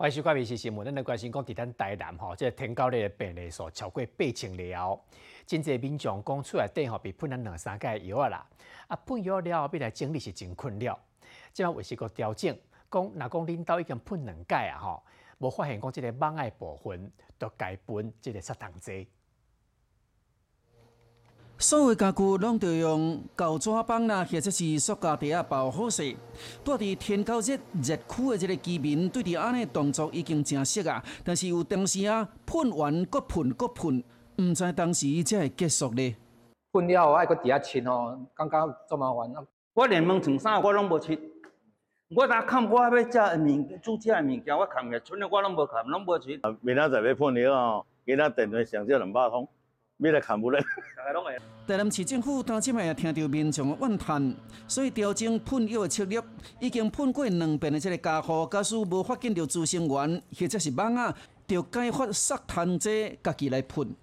[0.00, 5.00] 欢迎收看《卫视新闻》，咱来关心讲，伫咱台南吼，即个天高热的病例数超过八千了，
[5.44, 8.46] 真侪民众讲出来底吼被喷了两三剂药啊啦，
[8.86, 10.96] 啊喷药了后，要来整理是真困扰。
[11.52, 12.56] 即卖卫生局调整，
[12.88, 15.02] 讲若讲领导已经喷两届啊吼，
[15.38, 19.08] 无发现讲即个网爱部分都该分即个杀虫剂。
[21.60, 26.14] 所有家具拢要用胶纸板啦，或者是塑胶袋啊包好势。
[26.62, 31.02] 住伫天高热热区的这个居民，对伫安尼动作已经真熟啊。
[31.24, 34.04] 但是有当时啊，喷完搁喷搁喷，
[34.38, 36.14] 毋知当时才会结束咧。
[36.72, 39.42] 喷了后爱搁伫遐清哦，感觉足麻烦啊。
[39.74, 41.18] 我连问穿衫我拢无穿，
[42.14, 46.56] 我若看我要食的物煮食的物件，我看起剩的我拢无看，拢无穿。
[46.60, 49.48] 明仔载要喷了哦，今仔电话上少两百通。
[50.06, 50.60] 要来看无咧。
[51.66, 54.34] 台南市政府当即卖也听到民众的怨叹，
[54.68, 56.22] 所以调整喷药的策略，
[56.60, 61.14] 已经喷过两遍的这个家伙，假使无发现到滋生源或者是蚊啊，
[61.46, 63.94] 就改发杀虫剂，家己来喷。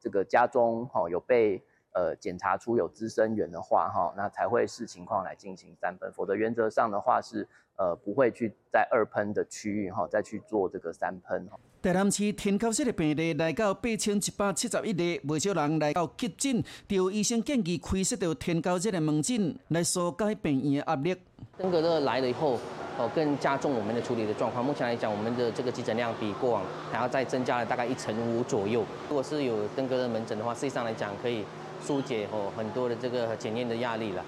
[0.00, 7.46] 这个家中哈有被呃检查出有滋生源的话哈，那才会视情况来进行三喷，否则原则上的话是
[7.76, 11.48] 呃不会去在二喷的区域哈再去做这个三喷。
[11.82, 21.16] 台南市天高室的病例来到八千一百七十一例，不少人来到急诊，就医生建议开设到天高室的门诊来疏解病院的压力。
[21.56, 22.58] 登革热来了以后，
[22.98, 24.62] 哦，更加重我们的处理的状况。
[24.62, 28.84] 目前来讲，我们的这个急诊量比过往还要再增加了大概一成五左右。
[29.08, 31.46] 如果是有登革热门诊的话，实际上来讲可以
[31.80, 34.24] 疏解哦很多的这个检验的压力了。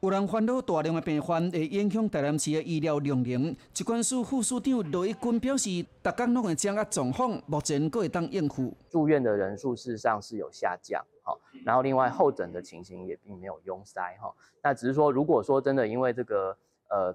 [0.00, 3.54] 有人烦恼大量的病患会影响台南市的医疗量能。
[3.74, 8.72] 疾管署副署长罗一军表示，大家拢会掌握状况，目前可会当应付。
[8.88, 14.32] 住院的人数事实上是有下降，好，然后另外候诊的情形也并没有拥塞，哈。
[14.62, 16.56] 那只是说，如果说真的因为这个
[16.88, 17.14] 呃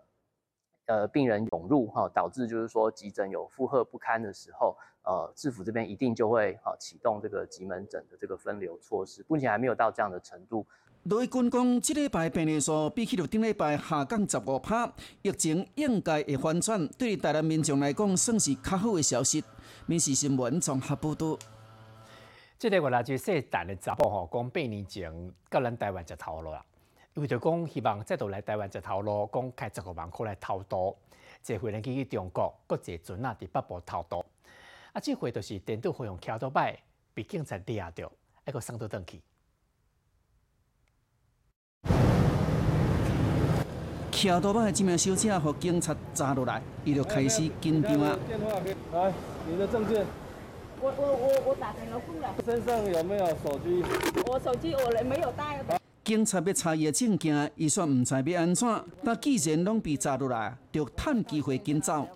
[0.85, 10.65] 呃病人涌入哈，导致就是说急诊有负荷不堪的时候，呃，市府这边一定就会哈启动这个急门诊的这个分流措施，目前还没有到这样的程度。
[11.03, 14.91] 罗一军讲，这礼拜病例数比起顶礼拜下降十五趴，
[15.21, 19.43] 疫情应该会反转，对台南民众来讲算是较好的消息。
[19.85, 21.37] 民事新闻综合报道。
[22.57, 26.65] 这个原来就说等的查甫吼，讲八年前到咱台湾食头路啦，
[27.13, 30.97] 为着讲希望再度来台湾食头路，讲开十五万块来偷渡，
[31.43, 34.25] 这回呢去中国，搁坐船啊伫北部偷渡，
[34.95, 36.73] 啊，这回就是电脑费用敲到摆，
[37.13, 38.09] 被警察抓着，
[38.45, 39.21] 还搁送到登去。
[44.09, 48.17] 桥头摆的一名小姐，和警察抓落来，伊就开始紧张啊。
[48.25, 49.13] 电话给，来，
[49.45, 50.05] 你的证件。
[50.79, 52.33] 我我我我打开了封了。
[52.45, 53.83] 身上有没有手机？
[54.25, 55.61] 我手机我没有带。
[56.05, 62.07] 警察要查伊的证件，伊说唔知要安怎，但既然拢被抓落来，就趁机会紧走。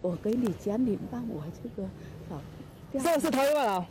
[0.00, 1.88] 我给你讲，你帮我这个
[2.28, 2.40] 好。
[2.92, 3.86] 这是台湾啊。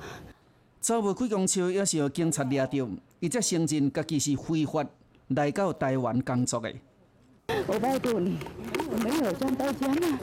[0.79, 4.85] 走无几公尺，也是有警察抓到，伊才承认家己是非法。
[5.29, 6.71] 来到台湾工作的，
[7.67, 8.37] 我拜托你，
[8.91, 10.19] 我没有赚到钱啊。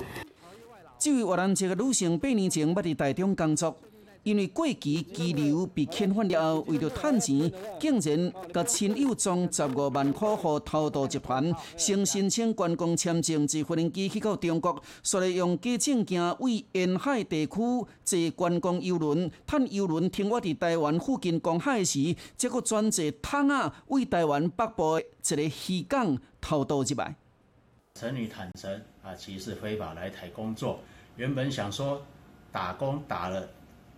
[0.97, 3.77] 这位越南籍的女性八年前捌伫台中工作。
[4.23, 17.53] 因为过期拘留被遣返了后，为了趁钱，竟然甲亲友装十五万块互偷渡集团，先申请观光签证，自飞机去到中国，说来用假证件为沿海地区
[18.05, 27.17] 坐观光游轮，趁游轮停我伫台湾附近公海时，结果转坐桶啊为台湾北部一个渔港偷渡入来。
[27.95, 28.73] 陈女坦诚
[29.03, 30.79] 啊，其实非法来台工作，
[31.17, 32.01] 原本想说
[32.53, 33.49] 打工打了。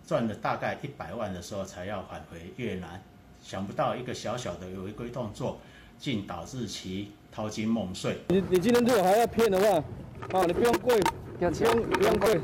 [0.05, 3.01] 赚了大概一百万的时候，才要返回越南，
[3.41, 5.57] 想不到一个小小的违规动作，
[5.97, 8.19] 竟导致其掏金梦碎。
[8.29, 10.99] 你你今天如果还要骗的话，啊，你不用跪，
[11.39, 12.39] 不用不用跪。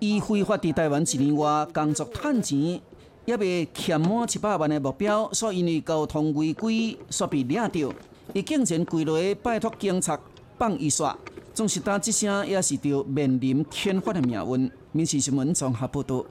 [0.00, 2.80] 伊非法伫台湾一年外工作趁钱，
[3.26, 7.92] 也未欠满一百万的目标，所以因为交通违规，煞被抓到。
[8.32, 10.18] 伊竟然跪落拜托警察
[10.56, 11.14] 放伊煞，
[11.52, 14.70] 总是打这声，也是着面临遣返的命运。
[14.94, 16.22] 民事新闻综合报道。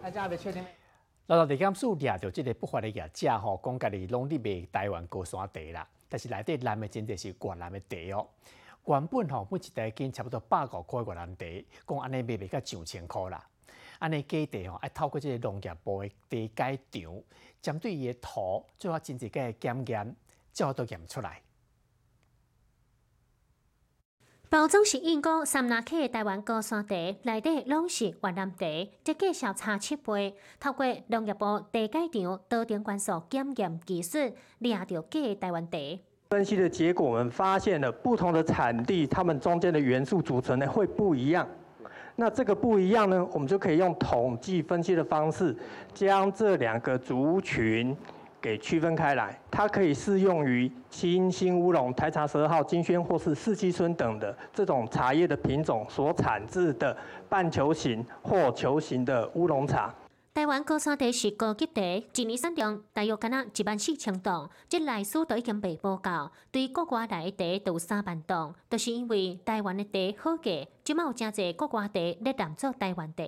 [1.25, 8.27] 老早地检署抓到这个不法的业者吼，讲家己拢伫卖台湾高山茶啦，但是内底蓝的真的是越南的茶哦。
[8.85, 11.45] 原本吼每一台斤差不多百五块越南茶，
[11.87, 13.43] 讲安尼卖卖到上千块啦。
[13.97, 17.23] 安尼价茶吼，爱透过这个农业部的茶改场，
[17.63, 20.15] 针对伊的土，最好真正个检验，
[20.53, 21.41] 最后都验出来。
[24.51, 28.65] 包装是印讲三拿克台湾高山茶，内底拢是越南茶，
[29.01, 30.35] 再介绍差七倍。
[30.59, 34.17] 透过农业部茶改场多点关锁检验技术，
[34.59, 35.77] 掠到假台湾茶。
[36.31, 41.47] 分析的结果，我们发现了不同的产地，它们中间的元素组成呢会不一样。
[42.17, 45.55] 那这个不一样呢，我们就可以用统计分析的方式，
[45.93, 47.95] 将这两个族群
[48.41, 49.39] 给区分开来。
[49.49, 56.95] 它可以适用于清新乌龙、台茶十二号、金萱或是四季春等的这种茶叶的品种所产制的
[57.29, 59.93] 半球形或球形的乌龙茶。
[60.33, 61.81] 台湾高山茶是高级茶，
[62.15, 66.31] 一年产量大约敢若一万四千吨，这内数都已经被报告。
[66.49, 73.23] 对国外来的茶有三万吨，都是因为台湾的茶好价，即卖有真侪国外茶咧当做台湾茶。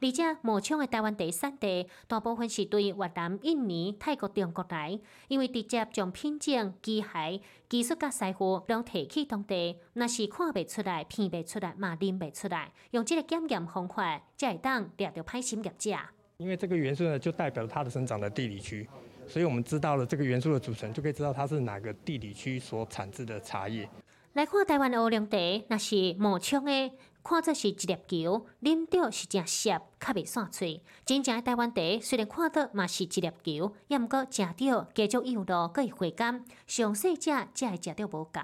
[0.00, 4.96] 而且冒充的台湾茶产地，大部分是对越南、印尼、泰国、中国来，
[5.26, 15.98] 因为直接将品种、机械、技术甲师傅拢提去当地，若是看袂出来、闻袂出来、嘛啉袂出来，用即个检验方法，才会当掠到歹心业者。
[16.44, 18.86] 因为这个元素呢，就代表它的生长的地理区，
[19.26, 23.88] 所以我们知道了这个元素的组成，就可以知道它是哪个地理区所产制的茶叶。
[24.34, 25.38] 来看台湾的乌龙茶，
[25.68, 26.92] 那是冒充的，
[27.22, 30.82] 看作是一粒球，啉到是正涩，较袂散嘴。
[31.06, 36.44] 真正的台湾茶虽然看到嘛是一粒球，也毋过食到继续有路，可以回甘。
[36.66, 38.42] 详细者才会食到无共。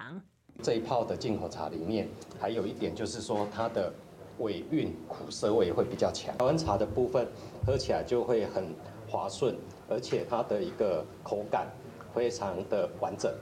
[0.63, 2.07] 这一泡的进口茶里面，
[2.39, 3.93] 还有一点就是说它的。
[4.41, 7.27] 尾韵苦涩味会比较强，台湾茶的部分
[7.65, 8.75] 喝起来就会很
[9.07, 9.55] 滑顺，
[9.89, 11.67] 而且它的一个口感
[12.13, 13.33] 非常的完整。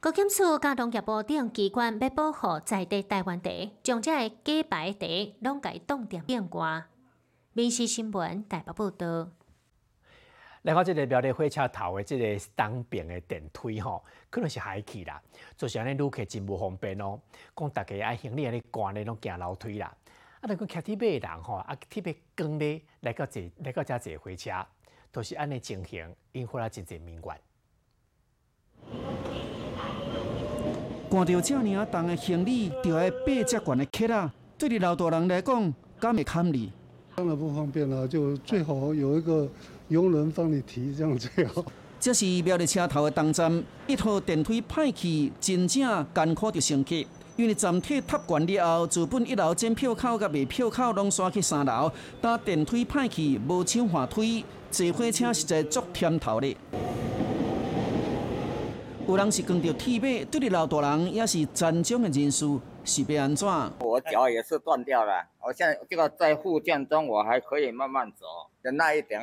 [0.00, 3.50] 国检署交通业部等机关要保护在地台湾茶，
[3.82, 5.06] 将这假白茶
[5.40, 6.86] 拢改冻点变卦。
[7.52, 9.28] 民事新闻台北报道。
[10.62, 15.22] 来到这个庙里火车头的这个东边的电梯吼，可能是海气啦，
[15.56, 17.18] 就是安尼旅客真不方便哦。
[17.56, 19.96] 讲大家爱行李安尼赶咧拢行楼梯啦。
[20.40, 24.50] 啊，那个骑铁马的人吼，啊，特别光咧来到坐来到遮坐火车，
[25.10, 27.40] 都是安尼情形，引发了真侪民怨。
[31.08, 36.70] 赶到遮尔重的行李，就要爬遮悬的客啊，对你老大人来讲，敢会堪哩？
[37.14, 39.48] 当然不方便了，就最好有一个
[39.88, 41.64] 佣人帮你提，这样最好。
[41.98, 46.94] 这是庙里车头的东站，一套电梯派去，真正艰苦着乘客。
[47.36, 56.56] 因为站体塌悬了后，自本一楼检票口甲卖票口拢刷去三楼，搭电梯歹去，无抢换推，坐火车实在足添头的。
[59.06, 62.46] 有人是跟着铁马，对着老大人也是残障的人士，
[62.84, 63.46] 是要安怎？
[63.80, 68.24] 我脚也是断掉了，我现在这个在复健中，我还可以慢慢走，
[68.62, 69.20] 忍耐一点。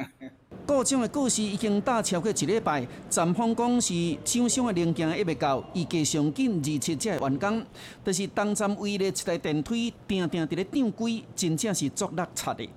[0.66, 3.94] 故障的故事已经打超过一礼拜，站方讲是
[4.24, 7.66] 厂商的零件还未到，预计上紧二七才会完工。
[8.02, 12.70] 但是东站唯一的一台电梯，定定伫咧涨轨，真正是足力差的。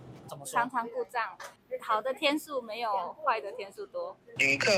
[0.44, 1.22] 常常故障，
[1.80, 2.90] 好的天数没有
[3.24, 4.16] 坏的天数多。
[4.38, 4.72] 旅客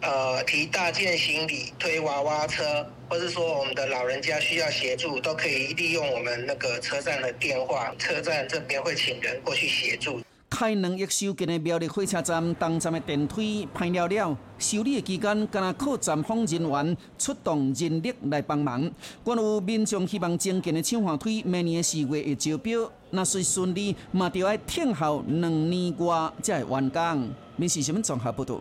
[0.00, 10.20] 呃提大件行李、推娃娃车，或是说我们的老人家需要协助，都可以利用我们那个车站的电话，车站这边会请人过去协助。
[10.58, 18.90] 开两亿收建的苗栗火车站东站的电梯坏了了，修理的期间，敢若靠站方人员出动人力来帮忙。
[19.22, 27.30] 关有民众希望增建的抢化梯，明年四月会招标，若是顺利，嘛就要停后两年外才会完工。
[27.54, 28.60] 民事新闻综合报道。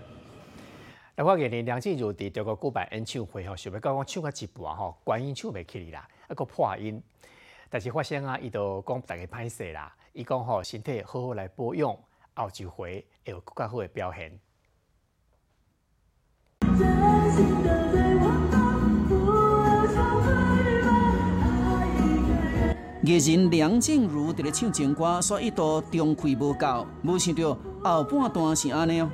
[1.15, 7.01] 来，我今年梁静茹伫中国举办演唱会吼，想要讲我唱到一半吼，观音唱袂起哩啦，一个破音。
[7.71, 9.91] 但是发现啊，伊都讲大家歹势啦。
[10.17, 11.95] 伊讲吼，身体好好来保养，
[12.33, 14.31] 后一回会有更加好的表现。
[23.03, 29.12] 艺人梁静茹伫咧唱情歌，说一度中气无够，无想到后半段是安尼哦。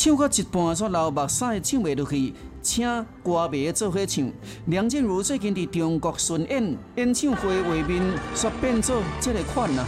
[0.00, 2.86] 唱到一半，煞流目屎唱袂落去，请
[3.24, 4.32] 歌迷做伙唱。
[4.66, 8.00] 梁静茹最近伫中国巡演，演唱会画面
[8.32, 9.84] 煞变做这个款啊！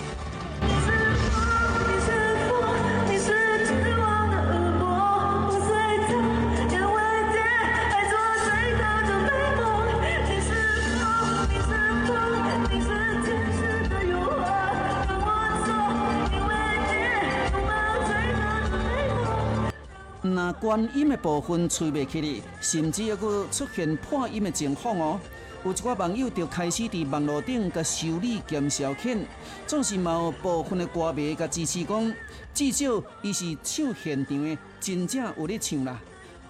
[20.60, 25.18] 观音的部分吹袂起哩，甚至还佫出现破音的情况哦。
[25.64, 29.18] 有一寡网友就开始伫网络顶甲修理兼消遣，
[29.66, 32.14] 总是有部分的歌迷甲支持讲，
[32.52, 35.98] 至少伊是唱现场的，真正有咧唱啦。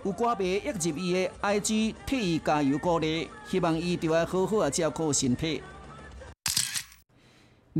[0.02, 5.62] 有歌迷约入伊的 IG 替伊加油鼓励，希望伊就要好好啊照顾身体。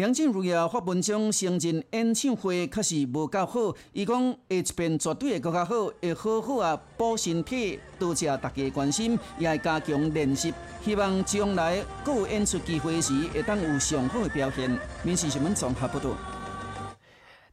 [0.01, 7.79] 梁静茹也发文章承认演唱会确实无够好，伊讲下一遍绝对会更加好，会好好啊补身体。
[7.99, 14.71] 多谢大家关心，也会加强练习，希望将来各有演出机会时，会当有上好的表现。
[15.03, 16.09] 民事新闻综合报道。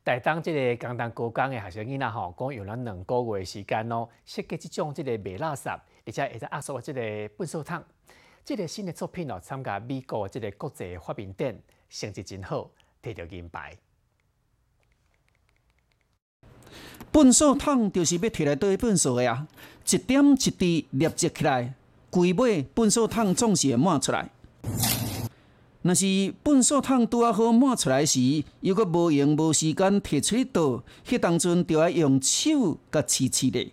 [0.06, 5.70] 但当即个刚当高工的学生囡仔吼，讲用了两个月时间咯，设计即种即个微垃圾，
[6.06, 7.02] 而且会在压缩即个
[7.38, 7.84] 粪扫桶。
[8.46, 11.54] 即个新的作品哦，参加美国即个国际发明展，
[11.90, 12.70] 成绩真好，
[13.02, 13.78] 摕到银牌。
[17.12, 19.48] 粪扫桶就是要摕来倒粪扫的啊，
[19.90, 21.74] 一点一滴累积起来，
[22.10, 24.30] 规尾粪扫桶总是会满出来。
[25.82, 33.72] 若是粪扫桶拄啊好满出来时，又阁无闲无时间摕出去倒，迄当阵就要用手甲饲饲咧。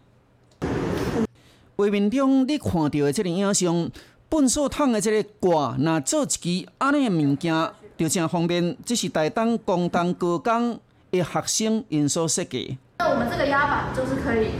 [1.76, 3.90] 画面中你看到的即个影像，
[4.30, 7.52] 粪扫桶的即个挂，若做一支安尼的物件，
[7.96, 8.76] 就正方面。
[8.84, 10.78] 这是台东工东高工
[11.10, 12.78] 的学生因所设计。
[12.98, 14.52] 那我们这个压板就是可以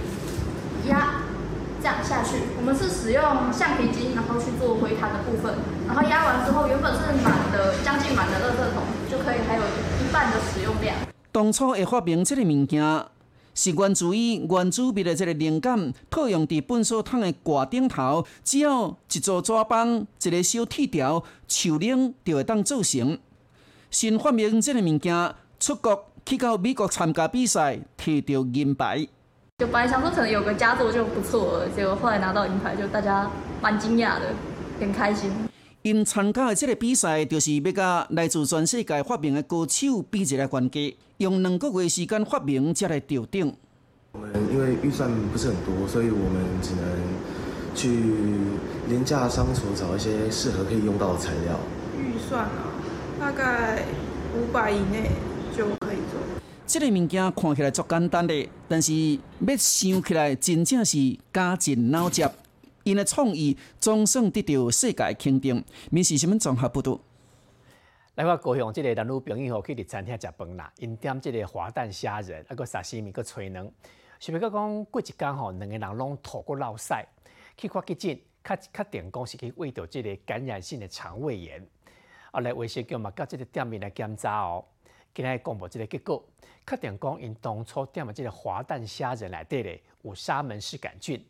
[0.88, 1.22] 压
[1.80, 3.22] 这样下去，我们是使用
[3.52, 5.54] 橡皮筋，然后去做回弹的部分，
[5.86, 10.96] 然后压完之后，原本是满的将近满的垃圾桶，就可以还有一半的使用量。
[11.30, 12.82] 当初会发明这个物件，
[13.54, 23.18] 是源自于原子笔的这个灵感，套用伫粪扫桶的挂顶头，只要一座纸板、一个小铁条、树拧，就会当做成。
[23.90, 29.06] 新发明这个物件，出国去到美国参加比赛，摕到银牌。
[29.58, 33.30] 就本来想说可能有个佳作就不错了，结果后来拿到银牌，就大家
[33.62, 34.34] 蛮惊讶的，
[34.80, 35.30] 很开心。
[35.84, 43.54] 因参加的这个比赛，就是要甲来自全世界发明的高手比一个关节，用两个月时间发明才来吊顶。
[44.12, 46.84] 我们因为预算不是很多，所以我们只能
[47.74, 48.00] 去
[48.88, 51.60] 廉价商所找一些适合可以用到的材料。
[52.00, 52.64] 预算啊，
[53.20, 53.82] 大概
[54.34, 55.10] 五百以内
[55.54, 56.18] 就可以做。
[56.66, 62.26] 这个物件看起来足简单的，但是要想起来真正是加尽脑汁。
[62.84, 65.64] 因的创意总算得到世界肯定。
[65.90, 67.00] 民事新闻综合不多。
[68.14, 73.68] 来，我高雄这个男女朋友去伫餐厅食饭啦，因点这个滑蛋虾仁，啊个沙西米个吹卵。
[74.20, 76.94] 想要讲过一天吼，两个人拢吐过落屎，
[77.56, 81.66] 去看急诊，确确定讲是去胃到这个感染性的肠胃炎。
[82.32, 84.64] 后来卫生局嘛，到这个店面来检查哦，
[85.14, 86.24] 今日公布这个结果，
[86.66, 91.24] 确定讲因当初点的这个滑蛋虾仁内底咧有沙门氏杆菌。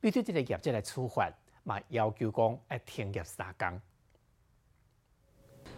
[0.00, 1.30] 面对这个业者来处罚，
[1.62, 3.80] 嘛要求讲要停业三工。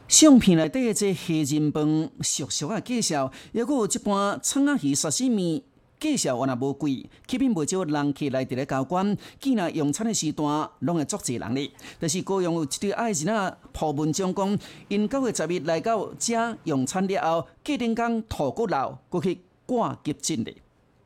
[0.06, 5.62] 相片内底这黑人饭熟熟的介绍，还佫有一盘葱仔鱼沙西面
[5.98, 9.16] 介绍，原来无贵，吸引不少人客来伫咧交关。
[9.40, 11.72] 既然用餐的时段，拢会足济人哩。
[11.98, 20.62] 但是高雄有一对爱人啊，破文章讲，因九月十日来到遮用餐了后，隔天工吐骨流，过去挂急诊哩。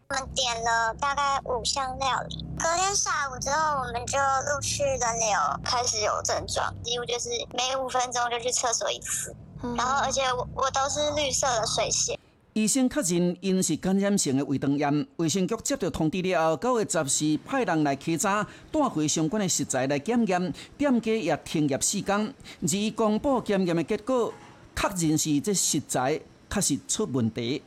[0.08, 9.34] 我们点了大概五项料理，隔天下午之后，我们就陆续轮流开始有症状，几乎就是每五分钟就去厕所一次，
[9.76, 12.16] 然后而且我我都是绿色的水线。
[12.52, 22.32] 医生确认因是感染性的胃肠炎，卫生局接到通知了后，九月十四派人来稽查，带回相关的食材来检验，店家也停业四天，
[22.62, 24.32] 而公布检验的结果，
[24.76, 27.60] 确认是这食材确实出问题。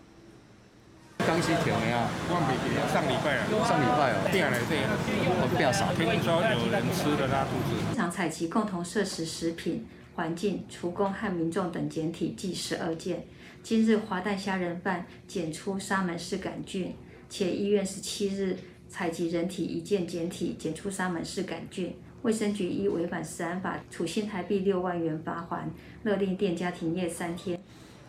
[1.30, 4.82] 刚是停的啊，我未记得上礼拜啊，上礼拜哦，变了对，
[5.30, 5.94] 我变少。
[5.94, 7.78] 听说有人吃了拉肚子。
[7.90, 13.28] 现场采集共同设食食品、环境、厨工和民众等检体计十二件。
[13.62, 16.96] 今日滑蛋虾仁饭检出沙门氏杆菌，
[17.30, 18.58] 且医院十七日
[18.88, 21.96] 采集人体一件检体检出沙门氏杆菌。
[22.24, 25.70] 卫生局依违反食安法，处新台币六万元罚款，
[26.02, 27.60] 勒令店家停业三天。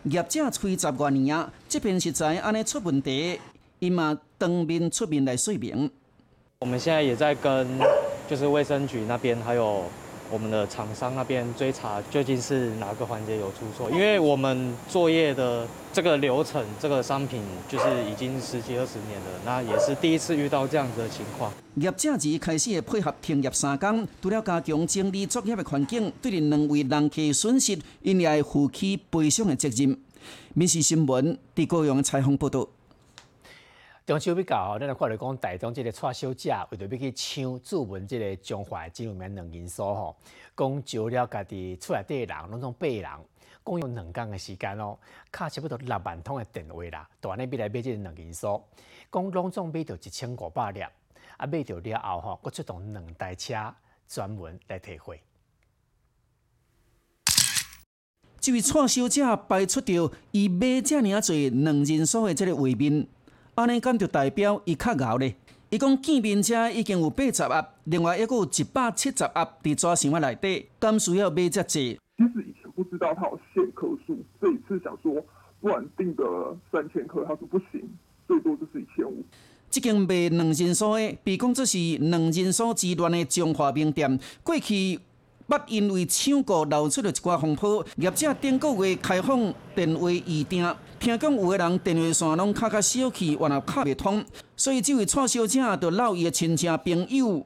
[0.03, 3.39] 业者吹十多年啊，这片食材安尼出问题，
[3.79, 5.89] 伊嘛当面出面来说明。
[6.59, 7.67] 我们现在也在跟
[8.27, 9.83] 就是卫生局那边，还有
[10.31, 13.91] 我们的厂商那边追查，究竟是哪个环节有出错？
[13.91, 21.51] 因为我们作业的这个流程，这个商品就是已经十几二十年了，那也是第一次遇到这样子的情况。
[21.75, 29.97] 业者自开始会配合停业三工，除了加强整理作业的环境，对另两位人客损失，因也会负起赔偿的责任。
[30.53, 32.67] 民事新闻伫高雄采访报道。
[34.11, 40.17] 中秋比较，咱来看来讲，台中即个串烧者为着要去抢注文即个中华金融面两因素吼，
[40.57, 43.09] 讲招了家己厝内底人，拢总八人，
[43.63, 44.97] 共用两工的时间哦，
[45.31, 48.61] 卡差不多六万通的电话啦，都安尼要来买即个两因素，
[49.09, 50.81] 讲拢总买到一千五百粒。
[50.81, 53.73] 啊，买到了后吼，佫出动两台车
[54.09, 55.15] 专门来提货。
[58.41, 63.07] 这位错小者排出着伊买遮尔啊侪两人所的即个画面，
[63.61, 65.35] 安尼敢就代表伊较敖咧。
[65.69, 71.99] 伊讲见面车已经有八十盒，另外还佫有一百七十盒伫抓箱仔内底，敢需要买遮济？
[72.17, 75.23] 其实以前不知道它有限克数，这一次想说，
[75.61, 77.87] 不然定个三千克，他说不行，
[78.27, 79.23] 最多就是一千五。
[79.69, 84.99] 这间卖两人所的，被讲这是两人所之乱的中华名店，过去
[85.51, 90.73] 捌因为抢购闹出了一寡风波，业者顶个月开放电话预订。
[90.97, 94.23] 听讲有个人电话线拢卡卡小气，原来卡袂通，
[94.55, 97.45] 所以这位蔡小姐就捞伊的亲戚朋友，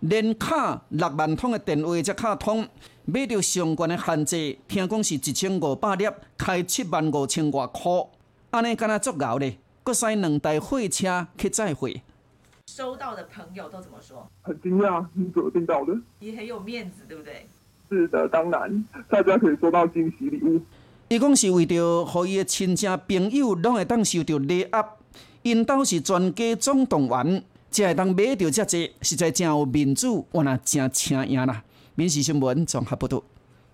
[0.00, 2.68] 连卡六万通的电话才卡通，
[3.06, 6.06] 买到相关的限制，听讲是一千五百粒，
[6.36, 7.90] 开七万五千外块，
[8.50, 11.88] 安尼敢若足够咧，搁使两台货车去载货。
[12.70, 14.24] 收到的朋友都怎么说？
[14.42, 15.92] 很惊讶，你怎么订到的？
[16.20, 17.44] 也很有面子，对不对？
[17.90, 20.60] 是的，当然，大家可以收到惊喜礼物。
[21.08, 24.88] 伊讲是为着，互伊的亲戚朋友拢会当收到礼盒，
[25.42, 31.64] 因兜是全家总动员，才会当买到遮济，实在真有面子，我那真请赢啦。
[31.96, 33.20] 民事新闻综合报道。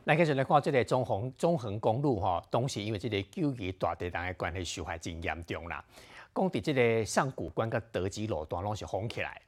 [0.04, 5.84] 来继续来看这个中横中横公路吼，当时因为这个九级大地震的关系，受害真严重啦。
[6.36, 9.40] 讲伫这个上古关甲德基路段拢是封起来。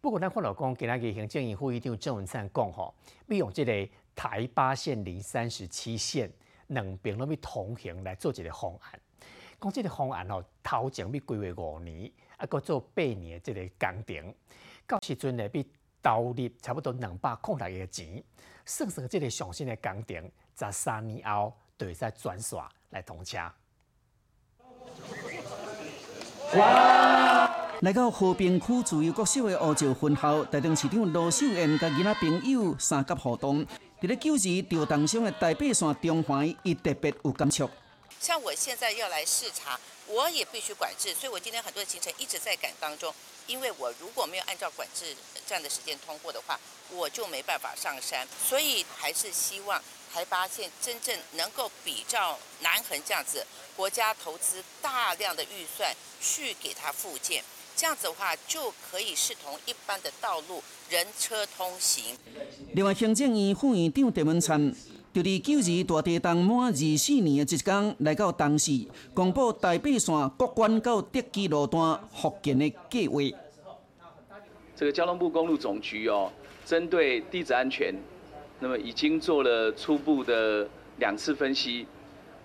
[0.00, 2.92] 不过咱看到讲，今仔日行政院副议长郑文灿讲吼，
[3.28, 6.28] 要用这个台八线零三十七线。
[6.68, 8.98] 两边拢要同行来做一个方案，
[9.60, 14.34] 讲这个方案吼，头前要规划五年，啊，搁做八年的这个工程，
[14.86, 15.62] 到时阵呢，要
[16.02, 18.24] 投入差不多两百空六个钱，
[18.64, 20.24] 算算这个上新的工程，
[20.58, 23.38] 十三年后就会使转刷来通车。
[26.56, 33.66] 来到和平区自由国小的乌石分校，台中市长罗秀燕甲囡仔朋友三甲互动。
[34.00, 37.68] 伫咧旧时吊荡上的台北山中环，伊特别有感触。
[38.20, 43.12] 像我现在要来视察，我也必须管制，所以我今天很多的行程一直在赶当中。
[43.46, 45.14] 因为我如果没有按照管制
[45.44, 46.58] 这样的时间通过的话，
[46.90, 48.26] 我就没办法上山。
[48.42, 49.82] 所以还是希望
[50.14, 57.42] 台八线真正能够比照南横这样子，国家投资大量的预算去给它复建。
[57.74, 62.16] 这样子的话，就可以视同一般的道路，人车通行。
[62.74, 64.72] 另外，行政院副院长陈文灿
[65.12, 73.18] 就伫九二大地震满二四年的一天，来到当时公布台北线国关到德基路段复建的计划。
[74.76, 76.30] 这个交通部公路总局哦，
[76.64, 77.92] 针对地质安全，
[78.60, 81.86] 那么已经做了初步的两次分析。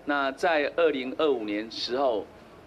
[0.04, 2.26] 那在二零二五年时候。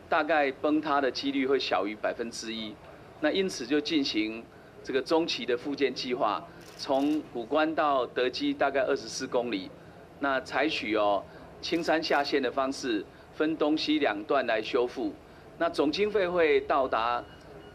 [0.09, 2.75] 大概崩塌的几率会小于百分之一，
[3.19, 4.43] 那因此就进行
[4.83, 6.45] 这个中期的复建计划，
[6.77, 9.71] 从古关到德基大概二十四公里，
[10.19, 11.23] 那采取哦
[11.61, 13.03] 青山下线的方式，
[13.33, 15.11] 分东西两段来修复，
[15.57, 17.23] 那总经费会到达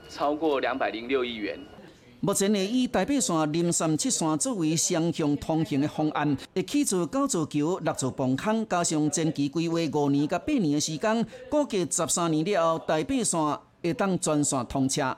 [0.09, 1.59] 超过两百零六亿元。
[2.21, 13.41] 目前呢，以台北线林三七线作为双向通行的方案，会起自九座桥、六座磅坑，加上前期规划五年到八年的时间，估计十三年了后，台北线
[13.81, 15.17] 会当全线通车。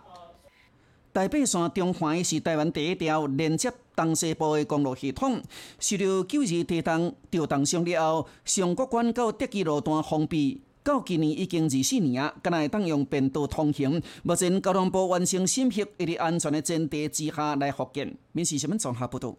[1.15, 5.41] 台北线中环是台湾第一条连接东西部的公路系统，
[5.79, 10.61] 受到九二地震调动上了后，上国关到德基路段封闭。
[10.90, 14.03] 到今年已经二四年啊，敢会当用便道通行。
[14.24, 18.12] 目前交通部完成审核，一伫安全的前提之下来复建。
[18.33, 19.37] 民事新闻综合报道。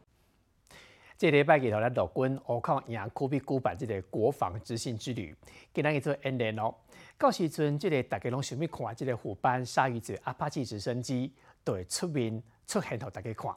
[1.18, 5.36] 这礼拜日头咱陆军我靠赢酷比古板这个国防执行之旅，
[5.74, 6.74] 今日做演练哦。
[7.18, 11.34] 到时阵，这个大家拢想要看这个虎斑鲨鱼嘴阿帕奇直升机，
[11.66, 13.54] 都会出面出现，给大家看。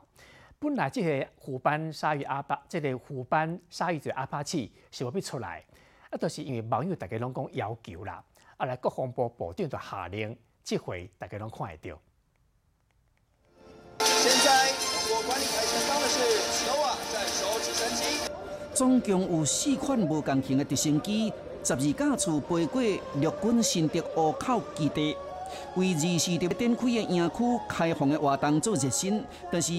[0.58, 5.64] 本来这个虎斑鲨鱼阿巴，这个虎斑鲨鱼嘴阿帕奇是要出来。
[6.14, 8.22] 啊，就是因为网友大家拢讲要求啦，
[8.56, 11.98] 啊来国防部部长就下令，这回大家拢看会到。
[13.98, 14.72] 现在
[15.10, 16.20] 我管理台前方的是
[16.70, 18.30] Nova 战手直升机。
[18.72, 21.32] 总共有四款无共型的直升机，
[21.64, 22.80] 十二架次飞过
[23.20, 25.16] 陆军新德乌口基地，
[25.74, 29.72] 为二四特展开的营区开放的活动做热身，但是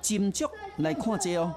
[0.00, 1.52] 斟酌来看这哦。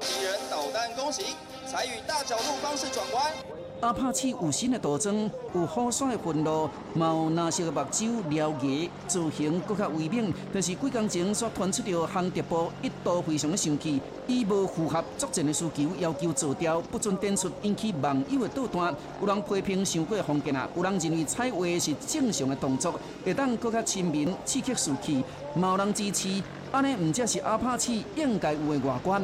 [0.00, 1.36] 敌人导弹攻击。
[1.70, 3.32] 采取大角度方式转弯。
[3.80, 10.34] 阿帕奇有新的涂装，有好耍的分路，有蓝色的目睭、撩牙，造型更较威猛。
[10.52, 18.92] 但是几工前所传出的航直播一度非常的生气，伊无符合作战的需求，要求做掉，不准点出，引起网友的倒弹。
[19.20, 25.24] 有人批评上过封建啊，有人认为彩话是正常的动作，会当更较亲民，刺激士气。
[25.54, 29.22] 有人支持，安尼唔只是阿帕奇应该有的外观。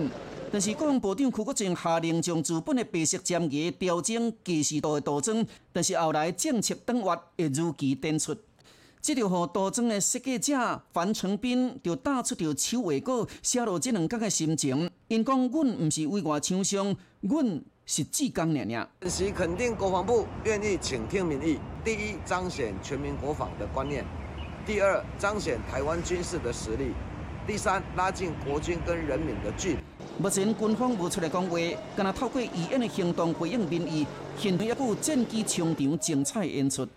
[0.52, 8.35] 但是国防部长邱国正下令将资本的白色尖牙调整计时度的度装，但是后来政策等挖会如期展出。
[9.02, 14.90] 这就互杜庄的设计者樊成斌就打出着手画稿写落这两天的心情。
[15.09, 18.88] 因讲，阮毋是为外厂商，阮是志刚娘娘。
[19.09, 21.59] 是肯定国防部愿意倾听民意。
[21.85, 24.02] 第一，彰显全民国防的观念；
[24.66, 26.87] 第二，彰显台湾军事的实力；
[27.46, 29.78] 第三，拉近国军跟人民的距离。
[30.18, 31.59] 目前军方无出来讲话，
[31.94, 34.07] 敢若透过语言的行动回应民意。
[34.38, 36.88] 现场一部战机冲场精彩演出。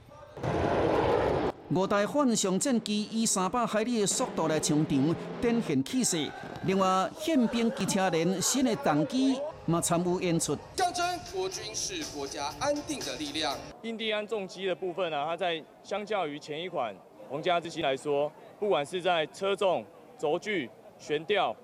[1.75, 6.31] 五台反向战机以三百海里的速度来冲场，展现气势。
[6.63, 10.57] 另外，宪兵机车连新的战机嘛参与演出。
[10.77, 13.53] 象征国军是国家安定的力量。
[13.81, 16.95] 印第安重机的部分呢，它在相较于前一款
[17.29, 19.83] 皇家之星来说，不管是在车重、
[20.17, 21.55] 轴距、悬吊，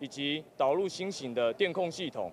[0.00, 2.32] 以及导入新型的电控系统，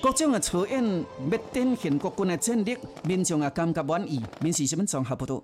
[0.00, 4.22] 各种的测验要展现国军的战力，民众也感觉满意。
[4.40, 5.42] 民事新闻综合报道。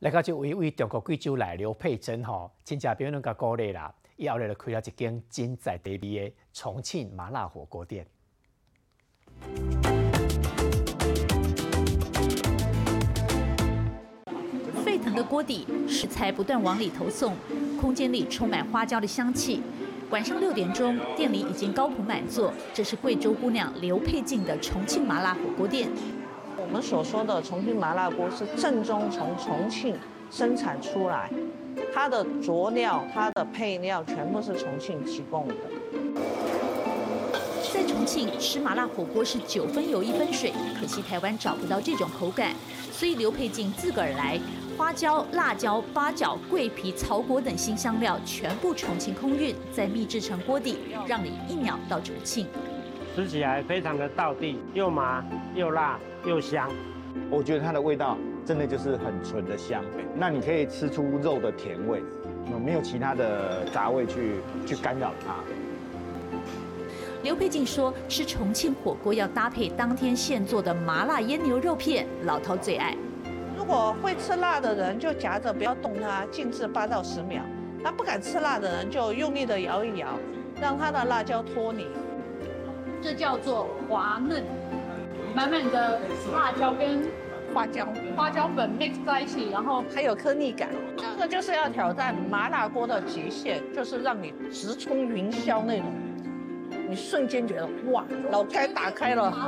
[0.00, 3.94] 来到这位为中国贵州来刘佩珍吼，真正表现个鼓励啦。
[4.16, 8.06] 以后来就开了一间真在地味的重庆麻辣火锅店。
[14.84, 17.36] 沸腾的锅底，食材不断往里头送，
[17.80, 19.62] 空间里充满花椒的香气。
[20.10, 22.50] 晚上六点钟，店里已经高朋满座。
[22.72, 25.86] 这是贵州姑娘刘佩静的重庆麻辣火锅店。
[26.56, 29.94] 我们所说的重庆麻辣锅是正宗从重庆
[30.30, 31.30] 生产出来，
[31.92, 35.54] 它的佐料、它的配料全部是重庆提供的。
[37.70, 42.54] 在重庆吃麻辣火锅是九分油一分水，可惜台湾找不到这种口感，
[42.90, 44.40] 所以刘佩静自个儿来，
[44.78, 52.46] 花椒、辣椒、八角、桂皮、草果等新香料全部重庆空运，再秘制成锅底，让你一秒到重庆。
[53.16, 55.24] 吃起来非常的道地，又麻
[55.56, 55.98] 又辣。
[56.24, 56.70] 又香，
[57.28, 59.84] 我觉得它的味道真的就是很纯的香。
[60.14, 62.00] 那你可以吃出肉的甜味，
[62.64, 65.34] 没有其他的杂味去去干扰它。
[67.24, 72.96] 刘佩静说，吃重庆火锅要搭配当天现做的麻辣腌牛肉片，老饕最爱。
[73.68, 77.42] 如果会吃辣的人就夹着不要动它，静置八到十秒。
[77.82, 80.18] 那不敢吃辣的人就用力的摇一摇，
[80.58, 81.86] 让它的辣椒脱离。
[83.02, 84.42] 这叫做滑嫩。
[85.34, 86.00] 满满的
[86.32, 87.10] 辣椒跟
[87.52, 90.70] 花椒、花椒粉 mix 在一起，然后还有颗粒感。
[90.96, 95.92] 这个就是要挑战麻辣锅的极限，就是让你直冲云霄那种，
[96.88, 99.30] 你瞬间觉得哇，脑开打开了。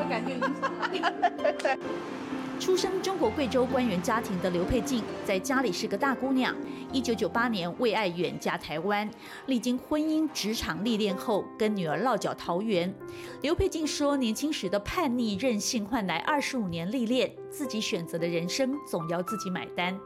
[2.61, 6.55] 出生中国贵州官员家庭的刘佩静，在家里是个大姑娘。
[6.93, 9.09] 一九九八年为爱远嫁台湾，
[9.47, 12.95] 历经婚姻、职场历练后，跟女儿落脚桃园。
[13.41, 19.99] 刘佩静说：“年轻时的叛逆任性，换来二十五年历练，自己选择的人生总要自己买单。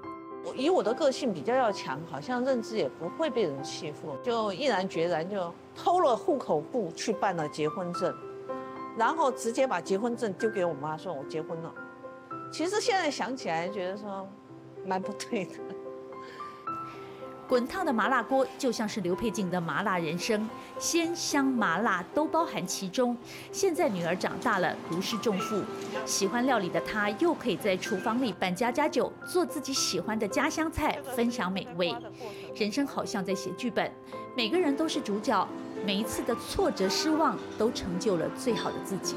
[0.54, 8.14] 以我的个性比较要强，好像认知也不会被人欺负，就毅然决然就偷了户口簿去办了结婚证，
[8.96, 11.74] 然后直接把结婚证丢给我妈，说我结婚了。”
[12.54, 14.24] 其实现在想起来，觉得说
[14.86, 15.54] 蛮不对的。
[17.48, 23.16] 滚烫的麻辣锅就像是刘佩静的麻辣人生，鲜香麻辣都包含其中。
[23.50, 25.64] 现在女儿长大了，如释重负，
[26.06, 31.92] 喜欢料理的她又可以在厨房里办家家酒，做自己喜欢的家乡菜，分享美味。
[32.54, 33.90] 人生好像在写剧本，
[34.36, 35.44] 每个人都是主角，
[35.84, 39.16] 每一次的挫折失望都成就了最好的自己。